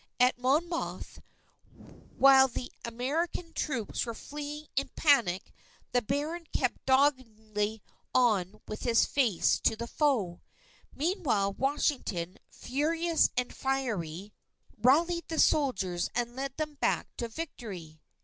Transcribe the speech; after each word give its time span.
At 0.19 0.35
Monmouth, 0.39 1.21
while 2.17 2.47
the 2.47 2.71
American 2.83 3.53
troops 3.53 4.03
were 4.03 4.15
fleeing 4.15 4.65
in 4.75 4.89
panic, 4.95 5.53
the 5.91 6.01
Baron 6.01 6.47
kept 6.51 6.83
doggedly 6.87 7.83
on 8.11 8.61
with 8.67 8.81
his 8.81 9.05
face 9.05 9.59
to 9.59 9.75
the 9.75 9.85
foe. 9.85 10.41
Meanwhile, 10.91 11.53
Washington, 11.53 12.39
furious 12.49 13.29
and 13.37 13.53
fiery, 13.55 14.33
rallied 14.75 15.27
the 15.27 15.37
soldiers 15.37 16.09
and 16.15 16.35
led 16.35 16.57
them 16.57 16.79
back 16.81 17.15
to 17.17 17.27
victory. 17.27 18.01